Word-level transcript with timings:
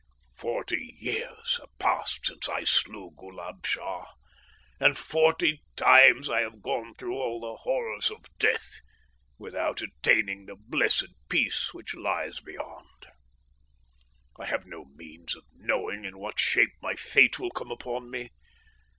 "Forty 0.33 0.95
years 0.97 1.57
have 1.59 1.77
passed 1.77 2.25
since 2.25 2.49
I 2.49 2.63
slew 2.63 3.11
Ghoolab 3.15 3.67
Shah, 3.67 4.07
and 4.79 4.97
forty 4.97 5.61
times 5.75 6.27
I 6.27 6.39
have 6.41 6.63
gone 6.63 6.95
through 6.95 7.13
all 7.21 7.39
the 7.39 7.57
horrors 7.57 8.09
of 8.09 8.25
death, 8.39 8.79
without 9.37 9.83
attaining 9.83 10.47
the 10.47 10.55
blessed 10.55 11.09
peace 11.29 11.71
which 11.75 11.93
lies 11.93 12.39
beyond. 12.39 13.05
"I 14.39 14.45
have 14.45 14.65
no 14.65 14.85
means 14.85 15.35
of 15.35 15.43
knowing 15.53 16.03
in 16.03 16.17
what 16.17 16.39
shape 16.39 16.73
my 16.81 16.95
fate 16.95 17.37
will 17.37 17.51
come 17.51 17.69
upon 17.69 18.09
me. 18.09 18.31